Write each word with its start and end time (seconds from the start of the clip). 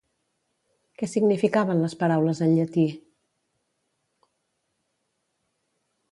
Què 1.01 1.07
significaven 1.09 1.83
les 1.83 1.95
paraules 1.99 2.41
en 2.45 2.55
llatí? 2.59 2.85